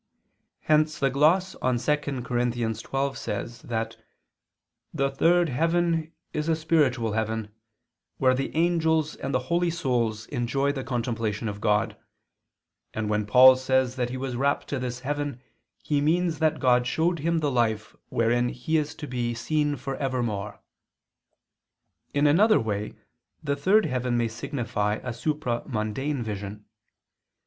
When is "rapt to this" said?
14.35-15.01